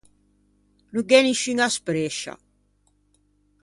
[0.93, 2.33] No gh’é nisciuña sprescia.